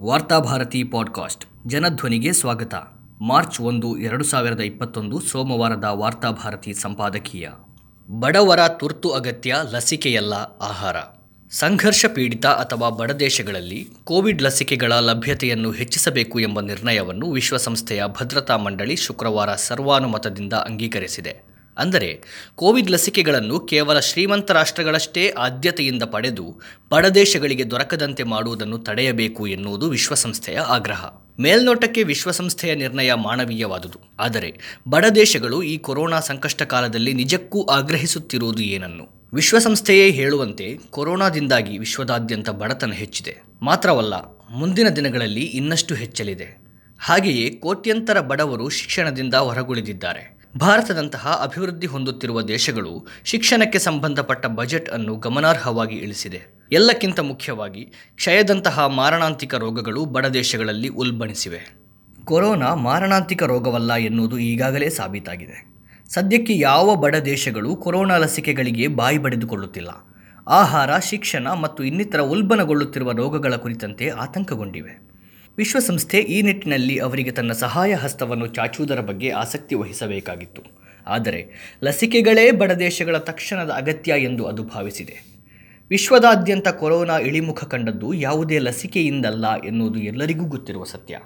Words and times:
Varthabharati 0.00 0.84
podcast 0.84 1.44
ಜನಧ್ವನಿಗೆ 1.66 2.32
ಸ್ವಾಗತ. 2.32 2.74
March 3.20 3.60
ಒಂದು, 3.60 3.98
ಎರಡು 3.98 4.24
ಸಾವಿರದ 4.24 4.60
ಇಪ್ಪತ್ತೊಂದು 4.60 5.20
ಸೋಮವಾರದ 5.20 5.84
ವಾರ್ತಾಭಾರತಿ 5.84 6.74
ಸಂಪಾದಕೀಯ. 6.74 7.48
ಬಡವರ 8.10 8.58
ತುರ್ತು 8.68 9.10
ಅಗತ್ಯ 9.10 9.56
ಲಸಿಕೆಯಲ್ಲ 9.62 10.34
ಆಹಾರ. 10.60 10.96
ಸಂಘರ್ಷ 11.50 12.06
ಪೀಡಿತ 12.14 12.46
ಅಥವಾ 12.46 12.90
ಬಡ 12.90 13.10
ದೇಶಗಳಲ್ಲಿ 13.10 13.88
ಕೋವಿಡ್ 14.04 14.42
ಲಸಿಕೆಗಳ 14.42 14.92
ಲಭ್ಯತೆಯನ್ನು 14.92 15.70
ಹೆಚ್ಚಿಸಬೇಕು 15.70 16.40
ಎಂಬ 16.40 16.60
ನಿರ್ಣಯವನ್ನು 16.60 17.30
ವಿಶ್ವಸಂಸ್ಥೆಯ 17.30 18.04
ಭದ್ರತಾ 18.06 18.56
ಮಂಡಳಿ 18.56 18.96
ಶುಕ್ರವಾರ 18.96 19.54
ಸರ್ವಾನುಮತದಿಂದ 19.54 20.52
ಅಂಗೀಕರಿಸಿದೆ. 20.52 21.45
ಅಂದರೆ 21.78 22.20
ಕೋವಿಡ್ 22.54 22.90
ಲಸಿಕೆಗಳನ್ನು 22.90 23.60
ಕೇವಲ 23.60 23.98
ಶ್ರೀಮಂತ 23.98 24.50
ರಾಷ್ಟ್ರಗಳಷ್ಟೇ 24.50 25.28
ಆದ್ಯತೆಯಿಂದ 25.28 26.02
ಪಡೆದು 26.02 26.60
ಬಡ 26.90 27.06
ದೇಶಗಳಿಗೆ 27.06 27.70
ದೊರಕದಂತೆ 27.70 28.22
ಮಾಡುವುದನ್ನು 28.22 28.78
ತಡೆಯಬೇಕು 28.78 29.46
ಎನ್ನುವುದು 29.46 29.90
ವಿಶ್ವಸಂಸ್ಥೆಯ 29.90 30.58
ಆಗ್ರಹ. 30.58 31.04
ಮೇಲ್ನೋಟಕ್ಕೆ 31.40 32.02
ವಿಶ್ವಸಂಸ್ಥೆಯ 32.02 32.74
ನಿರ್ಣಯ 32.74 33.14
ಮಾನವೀಯವಾದುದು. 33.14 33.98
ಆದರೆ 34.18 34.80
ಬಡ 34.88 35.04
ದೇಶಗಳು 35.14 35.62
ಈ 35.62 35.78
ಕೊರೋನಾ 35.78 36.20
ಸಂಕಷ್ಟ 36.20 36.62
ಕಾಲದಲ್ಲಿ 36.62 37.12
ನಿಜಕ್ಕೂ 37.12 37.64
ಆಗ್ರಹಿಸುತ್ತಿರುವುದು 37.64 38.62
ಏನನ್ನು? 38.62 39.28
ವಿಶ್ವಸಂಸ್ಥೆಯೇ 39.34 40.10
ಹೇಳುವಂತೆ 40.10 40.78
ಕೊರೋನಾದಿಂದಾಗಿ 40.90 41.78
ವಿಶ್ವದಾದ್ಯಂತ 41.78 42.50
ಬಡತನ 42.50 42.92
ಹೆಚ್ಚಿದೆ. 42.92 43.36
ಮಾತ್ರವಲ್ಲ, 43.62 44.14
ಮುಂದಿನ 44.50 44.88
ದಿನಗಳಲ್ಲಿ 44.88 45.40
ಇನ್ನಷ್ಟು 45.40 45.94
ಹೆಚ್ಚಲಿದೆ. 45.94 46.66
ಹಾಗೆಯೇ 47.00 47.50
ಕೋಟ್ಯಂತರ 47.50 48.20
ಬಡವರು 48.20 48.68
ಶಿಕ್ಷಣದಿಂದ 48.68 49.34
ಹೊರಗುಳಿದಿದ್ದಾರೆ. 49.34 50.35
ಭಾರತದಂತಹ 50.58 51.40
ಅಭಿವೃದ್ಧಿ 51.42 51.86
ಹೊಂದುತ್ತಿರುವ 51.86 52.42
ದೇಶಗಳು 52.42 53.06
ಶಿಕ್ಷಣಕ್ಕೆ 53.24 53.78
ಸಂಬಂಧಪಟ್ಟ 53.78 54.46
ಬಜೆಟ್ 54.46 54.90
ಅನ್ನು 54.90 55.16
ಗಮನಾರ್ಹವಾಗಿ 55.16 55.96
ಇಳಿಸಿದೆ. 55.96 56.42
ಎಲ್ಲಕ್ಕಿಂತ 56.72 57.20
ಮುಖ್ಯವಾಗಿ 57.20 57.92
ಕ್ಷಯದಂತಹ 58.14 58.86
ಮಾರಣಾಂತಿಕ 58.86 59.54
ರೋಗಗಳು 59.54 60.04
ಬಡ 60.04 60.26
ದೇಶಗಳಲ್ಲಿ 60.26 60.88
ಉಲ್ಬಣಿಸಿವೆ. 60.88 61.76
ಕೊರೋನಾ 62.24 62.74
ಮಾರಣಾಂತಿಕ 62.74 63.42
ರೋಗವಲ್ಲ 63.42 63.94
ಎನ್ನುವುದು 63.94 64.38
ಈಗಾಗಲೇ 64.38 64.88
ಸಾಬೀತಾಗಿದೆ. 64.88 65.66
ಸದ್ಯಕ್ಕೆ 66.10 66.58
ಯಾವ 66.58 66.94
ಬಡ 66.94 67.16
ದೇಶಗಳು 67.16 67.76
ಕೊರೋನಾ 67.76 68.16
ಲಸಿಕೆಗಳಿಗೆ 68.16 68.88
ಬಾಯಿ 68.88 69.18
ಬಡಿದುಕೊಳ್ಳುತ್ತಿಲ್ಲ. 69.18 69.88
ಆಹಾರ, 70.48 70.98
ಶಿಕ್ಷಣ 70.98 71.52
ಮತ್ತು 71.52 71.84
ಇನ್ನಿತರ 71.84 72.20
ಉಲ್ಬಣಗೊಳ್ಳುತ್ತಿರುವ 72.20 73.12
ರೋಗಗಳ 73.12 73.54
ಕುರಿತಂತೆ 73.56 74.08
ಆತಂಕಗೊಂಡಿವೆ. 74.08 75.15
ವಿಶ್ವಸಂಸ್ಥೆ 75.56 76.18
ಈ 76.18 76.42
ನಿಟ್ಟಿನಲ್ಲಿ 76.42 76.98
ಅವರಿಗೆ 76.98 77.30
ತನ್ನ 77.30 77.52
ಸಹಾಯ 77.52 77.94
ಹಸ್ತವನ್ನು 77.94 78.46
ಚಾಚುವುದರ 78.46 79.00
ಬಗ್ಗೆ 79.00 79.30
ಆಸಕ್ತಿ 79.30 79.74
ವಹಿಸಬೇಕಾಗಿತ್ತು. 79.74 80.62
ಆದರೆ 81.06 81.72
ಲಸಿಕೆಗಳೇ 81.84 82.50
ಬಡ 82.50 82.72
ದೇಶಗಳ 82.72 83.18
ತಕ್ಷಣದ 83.18 83.70
ಅಗತ್ಯ 83.70 84.14
ಎಂದು 84.18 84.44
ಅದು 84.44 84.62
ಭಾವಿಸಿದೆ. 84.62 85.36
ವಿಶ್ವದಾದ್ಯಂತ 85.90 86.68
ಕೊರೋನಾ 86.68 87.18
ಇಳಿಮುಖ 87.18 87.64
ಕಂಡದ್ದು 87.64 88.14
ಯಾವುದೇ 88.14 88.58
ಲಸಿಕೆಯಿಂದಲ್ಲ 88.58 89.62
ಎನ್ನುವುದು 89.66 89.98
ಎಲ್ಲರಿಗೂ 89.98 90.44
ಗೊತ್ತಿರುವ 90.44 90.84
ಸತ್ಯ. 90.84 91.18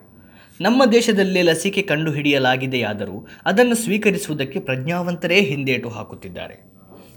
ನಮ್ಮ 0.61 0.85
ದೇಶದಲ್ಲೇ 0.93 1.43
ಲಸಿಕೆ 1.43 1.83
ಕಂಡುಹಿಡಿಯಲಾಗಿದೆಯಾದರೂ 1.83 3.29
ಅದನ್ನು 3.47 3.75
ಸ್ವೀಕರಿಸುವುದಕ್ಕೆ 3.75 4.61
ಪ್ರಜ್ಞಾವಂತರೇ 4.61 5.41
ಹಿಂದೇಟು 5.41 5.89
ಹಾಕುತ್ತಿದ್ದಾರೆ. 5.89 6.73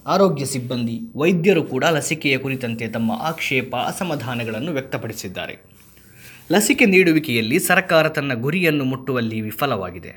ಆರೋಗ್ಯ 0.08 0.46
ಸಿಬ್ಬಂದಿ, 0.46 1.00
ವೈದ್ಯರು 1.16 1.64
ಕೂಡ 1.64 1.86
ಲಸಿಕೆಯ 1.86 2.38
ಕುರಿತಂತೆ 2.38 2.88
ತಮ್ಮ 2.88 3.12
ಆಕ್ಷೇಪ 3.12 3.76
ಅಸಮಾಧಾನಗಳನ್ನು 3.76 4.72
ವ್ಯಕ್ತಪಡಿಸಿದ್ದಾರೆ. 4.72 5.73
ಲಸಿಕೆ 6.52 6.86
ನೀಡುವಿಕೆಯಲ್ಲಿ 6.86 7.60
ಸರ್ಕಾರ 7.60 8.10
ತನ್ನ 8.10 8.34
ಗುರಿಯನ್ನು 8.34 8.84
ಮುಟ್ಟುವಲ್ಲಿ 8.84 9.42
ವಿಫಲವಾಗಿದೆ. 9.42 10.12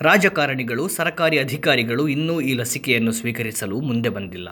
ರಾಜಕಾರಣಿಗಳು, 0.00 0.88
ಸರ್ಕಾರಿ 0.88 1.38
ಅಧಿಕಾರಿಗಳು 1.38 2.08
ಇನ್ನೂ 2.08 2.40
ಈ 2.40 2.54
ಲಸಿಕೆಯನ್ನು 2.54 3.12
ಸ್ವೀಕರಿಸಲು 3.12 3.80
ಮುಂದೆ 3.80 4.08
ಬಂದಿಲ್ಲ. 4.08 4.48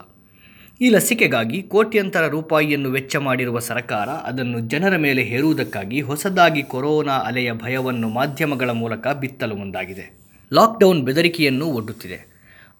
ಈ 0.81 0.89
ಲಸಿಕೆಗಾಗಿ 0.89 1.63
ಕೋಟ್ಯಂತರ 1.63 2.27
ರೂಪಾಯಿಯನ್ನು 2.27 2.91
ವೆಚ್ಚ 2.91 3.17
ಮಾಡಿರುವ 3.17 3.59
ಸರ್ಕಾರ 3.59 4.09
ಅದನ್ನು 4.09 4.61
ಜನರ 4.61 4.97
ಮೇಲೆ 4.97 5.23
ಹೇರುವುದಕ್ಕಾಗಿ 5.23 6.01
ಹೊಸದಾಗಿ 6.01 6.63
ಕೊರೋನಾ 6.63 7.13
ಅಲೆಯ 7.13 7.53
ಭಯವನ್ನು 7.53 8.09
ಮಾಧ್ಯಮಗಳ 8.09 8.71
ಮೂಲಕ 8.71 9.09
ಬಿತ್ತಲು 9.09 9.55
ಮುಂದಾಗಿದೆ. 9.55 10.19
ಲಾಕ್ಡೌನ್ 10.53 11.03
ಬೆದರಿಕೆಯನ್ನು 11.03 11.67
ಒಡ್ಡುತ್ತಿದೆ. 11.67 12.31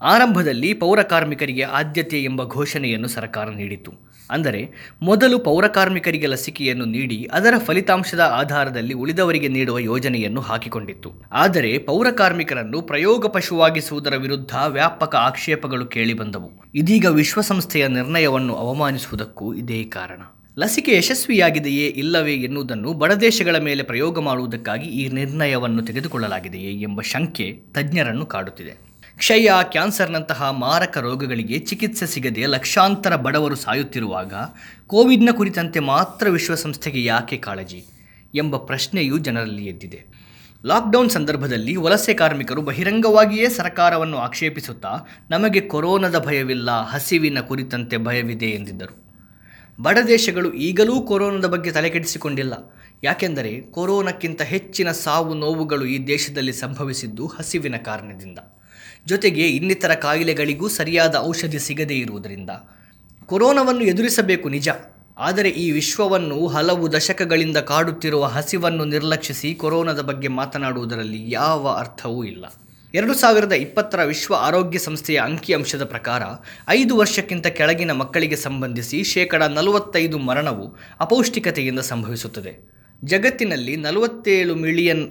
ಆರಂಭದಲ್ಲಿ 0.01 0.75
ಪೌರ 0.75 1.03
ಕಾರ್ಮಿಕರಿಗೆ 1.03 1.63
ಆದ್ಯತೆ 1.63 2.25
ಎಂಬ 2.25 2.45
ಘೋಷಣೆಯನ್ನು 2.45 3.09
ಸರ್ಕಾರ 3.09 3.51
ನೀಡಿತು 3.51 4.10
ಅಂದರೆ 4.31 4.63
ಮೊದಲು 5.03 5.39
ಪೌರಕಾರ್ಮಿಕರಿಗೆ 5.39 6.27
ಲಸಿಕೆಯನ್ನು 6.27 6.85
ನೀಡಿ 6.85 7.29
ಅದರ 7.33 7.55
ಫಲಿತಾಂಶದ 7.59 8.21
ಆಧಾರದಲ್ಲಿ 8.21 8.95
ಉಳಿದವರಿಗೆ 8.95 9.49
ನೀಡುವ 9.49 9.79
ಯೋಜನೆಯನ್ನು 9.79 10.41
ಹಾಕಿಕೊಂಡಿತ್ತು. 10.41 11.13
ಆದರೆ 11.33 11.79
ಪೌರಕಾರ್ಮಿಕರನ್ನು 11.79 12.83
ಪ್ರಯೋಗ 12.83 13.27
ಪಶುವಾಗಿಸುವುದರ 13.27 14.17
ವಿರುದ್ಧ 14.17 14.55
ವ್ಯಾಪಕ 14.69 15.15
ಆಕ್ಷೇಪಗಳು 15.15 15.87
ಕೇಳಿಬಂದವು 15.87 16.51
ಇದೀಗ 16.75 17.07
ವಿಶ್ವಸಂಸ್ಥೆಯ 17.07 17.89
ನಿರ್ಣಯವನ್ನು 17.89 18.55
ಅವಮಾನಿಸುವುದಕ್ಕೂ 18.55 19.55
ಇದೇ 19.55 19.85
ಕಾರಣ. 19.85 20.21
ಲಸಿಕೆ 20.59 20.97
ಯಶಸ್ವಿಯಾಗಿದೆಯೇ 20.97 21.87
ಇಲ್ಲವೇ 21.87 22.35
ಎನ್ನುವುದನ್ನು 22.35 22.93
ಬಡ 22.93 23.13
ದೇಶಗಳ 23.13 23.57
ಮೇಲೆ 23.59 23.83
ಪ್ರಯೋಗ 23.83 24.21
ಮಾಡುವುದಕ್ಕಾಗಿ 24.21 24.87
ಈ 24.87 25.09
ನಿರ್ಣಯವನ್ನು 25.09 25.83
ತೆಗೆದುಕೊಳ್ಳಲಾಗಿದೆಯೇ 25.83 26.73
ಎಂಬ 26.83 27.01
ಶಂಕೆ 27.01 27.47
ತಜ್ಞರನ್ನು 27.73 28.27
ಕಾಡುತ್ತಿದೆ. 28.27 28.90
ಕ್ಷಯ, 29.21 29.53
ಕ್ಯಾನ್ಸರ್ನಂತಹ 29.73 30.51
ಮಾರಕ 30.51 30.99
ರೋಗಗಳಿಗೆ 30.99 31.59
ಚಿಕಿತ್ಸೆ 31.59 32.07
ಸಿಗದೆ 32.07 32.47
ಲಕ್ಷಾಂತರ 32.47 33.17
ಬಡವರು 33.17 33.55
ಸಾಯುತ್ತಿರುವಾಗ 33.55 34.35
ಕೋವಿಡ್ನ 34.87 35.29
ಕುರಿತಂತೆ 35.37 35.81
ಮಾತ್ರ 35.81 36.29
ವಿಶ್ವಸಂಸ್ಥೆಗೆ 36.29 37.05
ಯಾಕೆ 37.05 37.37
ಕಾಳಜಿ 37.37 37.81
ಎಂಬ 38.35 38.57
ಪ್ರಶ್ನೆಯು 38.57 39.19
ಜನರಲ್ಲಿ 39.19 39.67
ಎದ್ದಿದೆ. 39.67 40.01
ಲಾಕ್ಡೌನ್ 40.67 41.11
ಸಂದರ್ಭದಲ್ಲಿ 41.11 41.77
ವಲಸೆ 41.77 42.15
ಕಾರ್ಮಿಕರು 42.15 42.63
ಬಹಿರಂಗವಾಗಿಯೇ 42.63 43.49
ಸರ್ಕಾರವನ್ನು 43.49 44.17
ಆಕ್ಷೇಪಿಸುತ್ತಾ 44.17 44.93
ನಮಗೆ 45.31 45.61
ಕೊರೋನಾದ 45.61 46.27
ಭಯವಿಲ್ಲ, 46.27 46.71
ಹಸಿವಿನ 46.71 47.41
ಕುರಿತಂತೆ 47.41 47.97
ಭಯವಿದೆ 47.97 48.47
ಎಂದಿದ್ದರು. 48.47 48.95
ಬಡ 49.83 49.99
ದೇಶಗಳು 50.09 50.53
ಈಗಲೂ 50.53 51.01
ಕೊರೋನಾದ 51.01 51.45
ಬಗ್ಗೆ 51.45 51.73
ತಲೆಕೆಡಿಸಿಕೊಂಡಿಲ್ಲ 51.73 52.55
ಯಾಕೆಂದರೆ 53.03 53.61
ಕೊರೋನಾಕ್ಕಿಂತ 53.61 54.43
ಹೆಚ್ಚಿನ 54.43 54.93
ಸಾವು 54.93 55.35
ನೋವುಗಳು 55.35 55.85
ಈ 55.85 56.07
ದೇಶದಲ್ಲಿ 56.07 56.53
ಸಂಭವಿಸಿದ್ದು 56.53 57.27
ಹಸಿವಿನ 57.27 57.77
ಕಾರಣದಿಂದ. 57.77 58.39
ಜೊತೆಗೆ 59.07 59.49
ಇನ್ನಿತರ 59.49 59.95
ಕಾಯಿಲೆಗಳಿಗೂ 59.95 60.69
ಸರಿಯಾದ 60.69 61.15
ಔಷಧಿ 61.19 61.59
ಸಿಗದೇ 61.59 61.95
ಇರುವುದರಿಂದ. 61.95 62.51
ಕೊರೋನಾವನ್ನು 63.27 63.81
ಎದುರಿಸಬೇಕು 63.81 64.49
ನಿಜ. 64.49 64.69
ಆದರೆ 65.19 65.49
ಈ 65.49 65.71
ವಿಶ್ವವನ್ನು 65.71 66.47
ಹಲವು 66.47 66.93
ದಶಕಗಳಿಂದ 66.93 67.57
ಕಾಡುತ್ತಿರುವ 67.57 68.25
ಹಸಿವನ್ನು 68.25 68.85
ನಿರ್ಲಕ್ಷಿಸಿ 68.85 69.55
ಕೊರೋನಾದ 69.55 70.01
ಬಗ್ಗೆ 70.01 70.29
ಮಾತನಾಡುವುದರಲ್ಲಿ 70.29 71.31
ಯಾವ 71.31 71.69
ಅರ್ಥವೂ 71.69 72.25
ಇಲ್ಲ. 72.25 72.45
ಎರಡು 72.95 73.15
ಸಾವಿರದ 73.15 73.53
ಇಪ್ಪತ್ತರ 73.53 74.05
ವಿಶ್ವ 74.05 74.35
ಆರೋಗ್ಯ 74.39 74.79
ಸಂಸ್ಥೆಯ 74.79 75.19
ಅಂಕಿಅಂಶದ 75.19 75.85
ಪ್ರಕಾರ, 75.85 76.23
ಐದು 76.69 76.97
ವರ್ಷಕ್ಕಿಂತ 76.97 77.47
ಕೆಳಗಿನ 77.47 77.91
ಮಕ್ಕಳಿಗೆ 77.91 78.37
ಸಂಬಂಧಿಸಿ 78.37 79.05
ಶೇಕಡ 79.05 79.43
ನಲವತ್ತೈದು 79.43 80.19
ಮರಣವು 80.19 80.77
ಅಪೌಷ್ಟಿಕತೆಯಿಂದ 81.01 81.79
ಸಂಭವಿಸುತ್ತದೆ. 81.79 82.71
ಜಗತ್ತಿನಲ್ಲಿ 83.05 83.77
ನಲವತ್ತೇಳು 83.77 84.55
ಮಿಲಿಯನ್ 84.55 85.11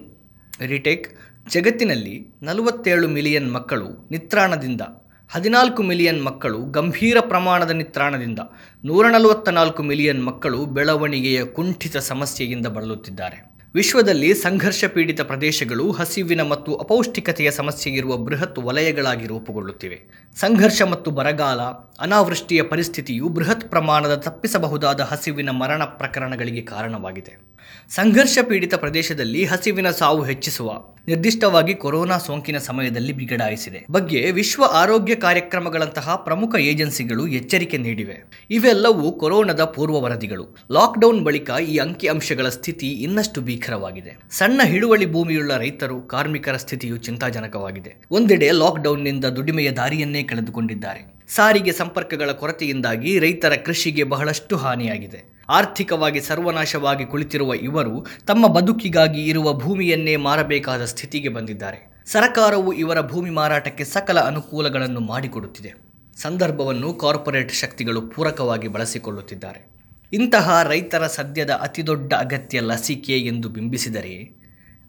ರಿಟೇಕ್ 0.65 1.17
ಜಗತ್ತಿನಲ್ಲಿ 1.47 2.27
ನಲವತ್ತೇಳು 2.43 3.07
ಮಿಲಿಯನ್ 3.07 3.53
ಮಕ್ಕಳು 3.53 4.07
ನಿತ್ರಾಣದಿಂದ, 4.11 4.81
ಹದಿನಾಲ್ಕು 5.29 5.83
ಮಿಲಿಯನ್ 5.83 6.25
ಮಕ್ಕಳು 6.25 6.57
ಗಂಭೀರ 6.57 7.17
ಪ್ರಮಾಣದ 7.19 7.69
ನಿತ್ರಾಣದಿಂದ, 7.69 8.39
ನೂರ 8.85 9.07
ನಲವತ್ತ 9.07 9.49
ಮಿಲಿಯನ್ 9.81 10.25
ಮಕ್ಕಳು 10.25 10.65
ಬೆಳವಣಿಗೆಯ 10.65 11.43
ಕುಂಠಿತ 11.43 11.97
ಸಮಸ್ಯೆಯಿಂದ 11.97 12.67
ಬಳಲುತ್ತಿದ್ದಾರೆ. 12.67 13.49
ವಿಶ್ವದಲ್ಲಿ 13.75 14.33
ಸಂಘರ್ಷ 14.33 14.85
ಪೀಡಿತ 14.85 15.21
ಪ್ರದೇಶಗಳು 15.21 15.91
ಹಸಿವಿನ 15.91 16.41
ಮತ್ತು 16.41 16.75
ಅಪೌಷ್ಟಿಕತೆಯ 16.75 17.51
ಸಮಸ್ಯೆಗಿರುವ 17.51 18.17
ಬೃಹತ್ 18.17 18.59
ವಲಯಗಳಾಗಿ 18.59 19.27
ರೂಪುಗೊಳ್ಳುತ್ತಿವೆ. 19.27 20.29
ಸಂಘರ್ಷ 20.35 20.81
ಮತ್ತು 20.81 21.11
ಬರಗಾಲ, 21.11 21.59
ಅನಾವೃಷ್ಟಿಯ 21.99 22.61
ಪರಿಸ್ಥಿತಿಯು 22.61 23.29
ಬೃಹತ್ 23.29 23.69
ಪ್ರಮಾಣದ 23.69 24.15
ತಪ್ಪಿಸಬಹುದಾದ 24.15 25.01
ಹಸಿವಿನ 25.01 25.49
ಮರಣ 25.49 25.83
ಪ್ರಕರಣಗಳಿಗೆ 25.83 26.61
ಕಾರಣವಾಗಿದೆ. 26.61 27.49
ಸಂಘರ್ಷ 27.89 28.37
ಪೀಡಿತ 28.41 28.75
ಪ್ರದೇಶದಲ್ಲಿ 28.75 29.45
ಹಸಿವಿನ 29.45 29.89
ಸಾವು 29.89 30.23
ಹೆಚ್ಚಿಸುವ 30.23 30.71
ನಿರ್ದಿಷ್ಟವಾಗಿ 31.07 31.73
ಕೊರೋನಾ 31.73 32.17
ಸೋಂಕಿನ 32.17 32.57
ಸಮಯದಲ್ಲಿ 32.57 33.13
ಬಿಗಡಾಯಿಸಿದೆ. 33.13 33.85
ಬಗ್ಗೆ 33.91 34.31
ವಿಶ್ವ 34.31 34.63
ಆರೋಗ್ಯ 34.71 35.15
ಕಾರ್ಯಕ್ರಮಗಳಂತಹ 35.15 36.15
ಪ್ರಮುಖ 36.15 36.55
ಏಜೆನ್ಸಿಗಳು 36.55 37.27
ಎಚ್ಚರಿಕೆ 37.27 37.77
ನೀಡಿವೆ. 37.77 38.23
ಇವೆಲ್ಲವೂ 38.49 39.11
ಕೊರೋನಾದ 39.11 39.63
ಪೂರ್ವ 39.63 40.01
ವರದಿಗಳು. 40.01 40.55
ಲಾಕ್ಡೌನ್ 40.71 41.23
ಬಳಿಕ 41.23 41.49
ಈ 41.67 41.77
ಅಂಕಿಅಂಶಗಳ 41.77 42.49
ಸ್ಥಿತಿ 42.49 42.91
ಇನ್ನಷ್ಟು 42.91 43.41
ಭೀಕರವಾಗಿದೆ. 43.41 44.17
ಸಣ್ಣ 44.31 44.61
ಹಿಡುವಳಿ 44.63 45.11
ಭೂಮಿಯುಳ್ಳ 45.11 45.57
ರೈತರು, 45.57 46.01
ಕಾರ್ಮಿಕರ 46.01 46.55
ಸ್ಥಿತಿಯು 46.55 46.97
ಚಿಂತಾಜನಕವಾಗಿದೆ. 46.97 47.95
ಒಂದೆಡೆ 48.11 48.51
ಲಾಕ್ಡೌನ್ನಿಂದ 48.51 49.25
ದುಡಿಮೆಯ 49.25 49.71
ದಾರಿಯನ್ನೇ 49.71 50.23
ಕಳೆದುಕೊಂಡಿದ್ದಾರೆ. 50.23 51.19
ಸಾರಿಗೆ 51.27 51.71
ಸಂಪರ್ಕಗಳ 51.71 52.31
ಕೊರತೆಯಿಂದಾಗಿ 52.31 53.19
ರೈತರ 53.19 53.53
ಕೃಷಿಗೆ 53.55 54.03
ಬಹಳಷ್ಟು 54.03 54.57
ಹಾನಿಯಾಗಿದೆ. 54.57 55.38
ಆರ್ಥಿಕವಾಗಿ 55.49 56.21
ಸರ್ವನಾಶವಾಗಿ 56.21 57.05
ಕುಳಿತಿರುವ 57.05 57.53
ಇವರು 57.53 58.05
ತಮ್ಮ 58.27 58.47
ಬದುಕಿಗಾಗಿ 58.47 59.25
ಇರುವ 59.25 59.53
ಭೂಮಿಯನ್ನೇ 59.53 60.15
ಮಾರಬೇಕಾದ 60.15 60.85
ಸ್ಥಿತಿಗೆ 60.85 61.29
ಬಂದಿದ್ದಾರೆ. 61.29 62.03
ಸರಕಾರವು 62.05 62.73
ಇವರ 62.73 63.01
ಭೂಮಿ 63.01 63.29
ಮಾರಾಟಕ್ಕೆ 63.29 63.83
ಸಕಲ 63.83 64.19
ಅನುಕೂಲಗಳನ್ನು 64.19 64.99
ಮಾಡಿಕೊಡುತ್ತಿದೆ. 64.99 65.73
ಸಂದರ್ಭವನ್ನು 66.17 66.93
ಕಾರ್ಪೊರೇಟ್ 66.93 67.51
ಶಕ್ತಿಗಳು 67.51 68.01
ಪೂರಕವಾಗಿ 68.01 68.67
ಬಳಸಿಕೊಳ್ಳುತ್ತಿದ್ದಾರೆ. 68.67 69.67
ಇಂತಹ 70.13 70.63
ರೈತರ 70.63 71.07
ಸದ್ಯದ 71.07 71.49
ಅತಿದೊಡ್ಡ 71.49 72.13
ಅಗತ್ಯ 72.13 72.59
ಲಸಿಕೆ 72.59 73.17
ಎಂದು 73.17 73.49
ಬಿಂಬಿಸಿದರೆ 73.49 74.31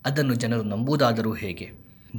ಅದನ್ನು 0.06 0.34
ಜನರು 0.34 0.62
ನಂಬುವುದಾದರೂ 0.62 1.32
ಹೇಗೆ? 1.32 1.70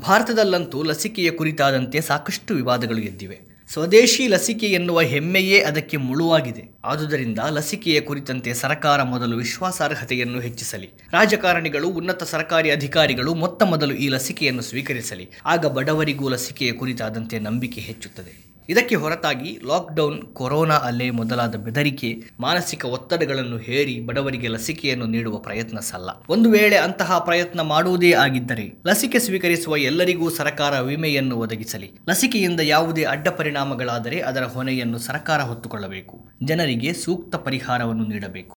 ಭಾರತದಲ್ಲಂತೂ 0.07 0.83
ಲಸಿಕೆಯ 0.83 1.31
ಕುರಿತಾದಂತೆ 1.31 2.01
ಸಾಕಷ್ಟು 2.01 2.53
ವಿವಾದಗಳು 2.53 2.99
ಎದ್ದಿವೆ. 2.99 3.50
ಸ್ವದೇಶಿ 3.73 4.27
ಲಸಿಕೆ 4.27 4.67
ಎನ್ನುವ 4.67 5.01
ಹೆಮ್ಮೆಯೇ 5.01 5.61
ಅದಕ್ಕೆ 5.61 5.97
ಮುಳುವಾಗಿದೆ. 5.97 6.63
ಆದುದರಿಂದ 6.85 7.39
ಲಸಿಕೆಯ 7.49 8.01
ಕುರಿತಂತೆ 8.01 8.53
ಸರ್ಕಾರ 8.53 9.01
ಮೊದಲು 9.01 9.37
ವಿಶ್ವಾಸಾರ್ಹತೆಯನ್ನು 9.37 10.39
ಹೆಚ್ಚಿಸಲಿ. 10.39 10.89
ರಾಜಕಾರಣಿಗಳು, 11.11 11.89
ಉನ್ನತ 11.89 12.23
ಸರ್ಕಾರಿ 12.23 12.71
ಅಧಿಕಾರಿಗಳು 12.71 13.33
ಮೊತ್ತ 13.33 13.63
ಮೊದಲು 13.63 13.93
ಈ 13.93 14.07
ಲಸಿಕೆಯನ್ನು 14.07 14.61
ಸ್ವೀಕರಿಸಲಿ. 14.61 15.29
ಆಗ 15.45 15.65
ಬಡವರಿಗೂ 15.65 16.29
ಲಸಿಕೆಯ 16.29 16.71
ಕುರಿತಾದಂತೆ 16.71 17.39
ನಂಬಿಕೆ 17.39 17.81
ಹೆಚ್ಚುತ್ತದೆ. 17.81 18.50
ಇದಕ್ಕೆ 18.71 18.95
ಹೊರತಾಗಿ 18.95 19.51
ಲಾಕ್ಡೌನ್ 19.67 20.19
ಕೊರೋನಾ 20.33 20.75
ಅಲೆ 20.75 21.07
ಮೊದಲಾದ 21.09 21.55
ಬೆದರಿಕೆ, 21.55 22.09
ಮಾನಸಿಕ 22.39 22.85
ಒತ್ತಡಗಳನ್ನು 22.85 23.57
ಹೇರಿ 23.57 23.95
ಬಡವರಿಗೆ 23.99 24.47
ಲಸಿಕೆಯನ್ನು 24.47 25.05
ನೀಡುವ 25.05 25.37
ಪ್ರಯತ್ನ 25.37 25.79
ಸಲ್ಲ. 25.79 26.09
ಒಂದು 26.29 26.49
ವೇಳೆ 26.49 26.77
ಅಂತಹ 26.77 27.17
ಪ್ರಯತ್ನ 27.19 27.61
ಮಾಡುವುದೇ 27.61 28.11
ಆಗಿದ್ದರೆ 28.13 28.65
ಲಸಿಕೆ 28.87 29.19
ಸ್ವೀಕರಿಸುವ 29.19 29.77
ಎಲ್ಲರಿಗೂ 29.77 30.29
ಸರ್ಕಾರ 30.29 30.79
ವಿಮೆಯನ್ನು 30.79 31.37
ಒದಗಿಸಲಿ. 31.37 31.89
ಲಸಿಕೆಯಿಂದ 32.09 32.59
ಯಾವುದೇ 32.59 33.03
ಅಡ್ಡ 33.03 33.27
ಪರಿಣಾಮಗಳಾದರೆ 33.27 34.19
ಅದರ 34.19 34.43
ಹೊಣೆಯನ್ನು 34.43 34.99
ಸರ್ಕಾರ 34.99 35.41
ಹೊತ್ತುಕೊಳ್ಳಬೇಕು. 35.41 36.15
ಜನರಿಗೆ 36.43 36.93
ಸೂಕ್ತ 36.93 37.35
ಪರಿಹಾರವನ್ನು 37.35 38.05
ನೀಡಬೇಕು. 38.05 38.49